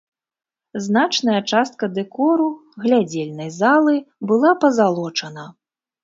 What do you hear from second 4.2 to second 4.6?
была